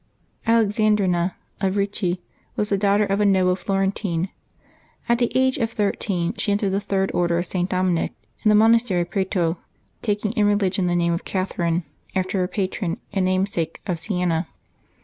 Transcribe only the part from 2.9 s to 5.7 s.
of a noble Florentine. At the age of